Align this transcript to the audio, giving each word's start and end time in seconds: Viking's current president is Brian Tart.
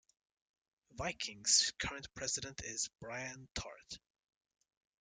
Viking's 0.93 1.71
current 1.77 2.07
president 2.15 2.61
is 2.63 2.89
Brian 3.01 3.47
Tart. 3.53 3.99